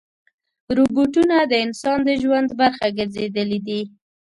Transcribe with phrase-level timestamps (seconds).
[0.77, 3.81] روبوټونه د انسان د ژوند برخه ګرځېدلي دي.